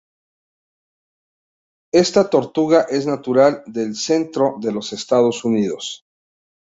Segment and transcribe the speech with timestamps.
[1.93, 6.05] Esta tortuga es natural del centro de los Estados Unidos.